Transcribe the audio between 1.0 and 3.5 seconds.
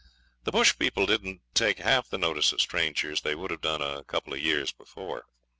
didn't take half the notice of strangers they